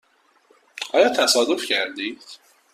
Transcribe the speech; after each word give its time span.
آیا 0.93 1.09
تصادف 1.09 1.65
کرده 1.65 2.01
اید؟ 2.01 2.23